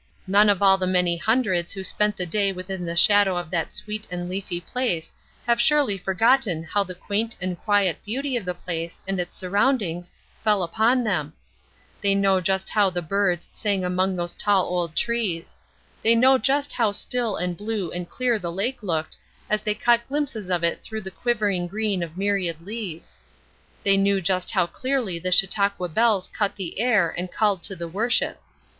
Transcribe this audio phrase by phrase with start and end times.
[0.25, 3.71] None of all the many hundreds who spent the day within the shadow of that
[3.71, 5.13] sweet and leafy place
[5.45, 10.11] have surely forgotten how the quaint and quiet beauty of the place and its surroundings
[10.43, 11.33] fell upon them;
[12.01, 15.55] they know just how the birds sang among those tall old trees;
[16.01, 19.17] they know just how still and blue and clear the lake looked
[19.51, 23.21] as they caught glimpses of it through the quivering green of myriad leaves;
[23.83, 27.87] they know just how clearly the Chautauqua bells cut the air and called to the
[27.87, 28.39] worship.